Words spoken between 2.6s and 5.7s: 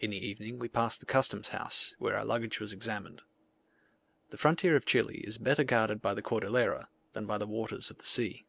examined. The frontier of Chile is better